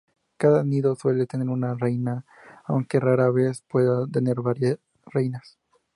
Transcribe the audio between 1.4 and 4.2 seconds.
una reina, aunque rara vez puede